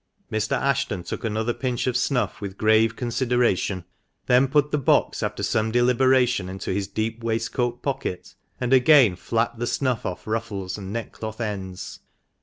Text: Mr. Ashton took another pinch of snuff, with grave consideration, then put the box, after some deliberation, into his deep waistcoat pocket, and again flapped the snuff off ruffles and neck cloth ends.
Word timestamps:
Mr. 0.31 0.53
Ashton 0.59 1.03
took 1.03 1.23
another 1.23 1.53
pinch 1.53 1.85
of 1.85 1.95
snuff, 1.95 2.41
with 2.41 2.57
grave 2.57 2.95
consideration, 2.95 3.83
then 4.25 4.47
put 4.47 4.71
the 4.71 4.79
box, 4.79 5.21
after 5.21 5.43
some 5.43 5.69
deliberation, 5.71 6.49
into 6.49 6.71
his 6.73 6.87
deep 6.87 7.23
waistcoat 7.23 7.83
pocket, 7.83 8.33
and 8.59 8.73
again 8.73 9.15
flapped 9.15 9.59
the 9.59 9.67
snuff 9.67 10.03
off 10.03 10.25
ruffles 10.25 10.75
and 10.75 10.91
neck 10.91 11.11
cloth 11.11 11.39
ends. 11.39 11.99